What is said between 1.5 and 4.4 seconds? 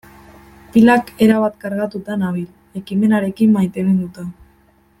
kargatuta nabil, ekimenarekin maiteminduta.